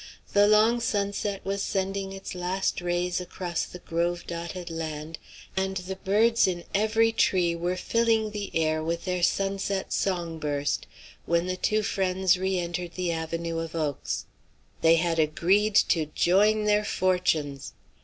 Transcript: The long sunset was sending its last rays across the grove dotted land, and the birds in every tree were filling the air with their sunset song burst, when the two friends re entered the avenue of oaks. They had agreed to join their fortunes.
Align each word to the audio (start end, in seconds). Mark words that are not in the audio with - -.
The 0.33 0.47
long 0.47 0.79
sunset 0.81 1.45
was 1.45 1.61
sending 1.61 2.11
its 2.11 2.33
last 2.33 2.81
rays 2.81 3.21
across 3.21 3.65
the 3.65 3.77
grove 3.77 4.25
dotted 4.25 4.71
land, 4.71 5.19
and 5.55 5.77
the 5.77 5.95
birds 5.95 6.47
in 6.47 6.63
every 6.73 7.11
tree 7.11 7.53
were 7.53 7.75
filling 7.77 8.31
the 8.31 8.49
air 8.55 8.81
with 8.83 9.05
their 9.05 9.21
sunset 9.21 9.93
song 9.93 10.39
burst, 10.39 10.87
when 11.27 11.45
the 11.45 11.55
two 11.55 11.83
friends 11.83 12.35
re 12.39 12.57
entered 12.57 12.93
the 12.95 13.11
avenue 13.11 13.59
of 13.59 13.75
oaks. 13.75 14.25
They 14.81 14.95
had 14.95 15.19
agreed 15.19 15.75
to 15.89 16.07
join 16.07 16.63
their 16.65 16.83
fortunes. 16.83 17.73